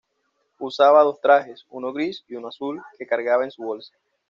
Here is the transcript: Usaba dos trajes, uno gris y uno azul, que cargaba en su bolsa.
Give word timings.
Usaba 0.59 1.03
dos 1.03 1.21
trajes, 1.21 1.63
uno 1.69 1.93
gris 1.93 2.23
y 2.27 2.33
uno 2.33 2.47
azul, 2.47 2.81
que 2.97 3.05
cargaba 3.05 3.43
en 3.43 3.51
su 3.51 3.61
bolsa. 3.61 3.93